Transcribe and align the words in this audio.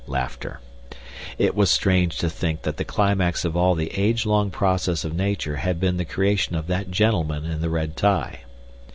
It 1.37 1.53
was 1.53 1.69
strange 1.69 2.17
to 2.17 2.27
think 2.31 2.63
that 2.63 2.77
the 2.77 2.83
climax 2.83 3.45
of 3.45 3.55
all 3.55 3.75
the 3.75 3.91
age 3.91 4.25
long 4.25 4.49
process 4.49 5.05
of 5.05 5.15
Nature 5.15 5.57
had 5.57 5.79
been 5.79 5.97
the 5.97 6.05
creation 6.05 6.55
of 6.55 6.65
that 6.65 6.89
gentleman 6.89 7.45
in 7.45 7.61
the 7.61 7.69
red 7.69 7.95
tie. 7.95 8.39